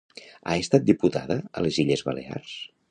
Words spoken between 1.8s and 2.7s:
Illes Balears?